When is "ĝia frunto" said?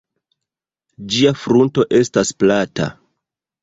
1.17-1.89